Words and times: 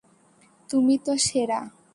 তুমি 0.69 0.95
তো 1.05 1.13
সেরা। 1.17 1.59